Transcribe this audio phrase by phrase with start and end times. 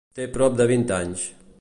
[0.19, 1.31] Té prop de vint anys.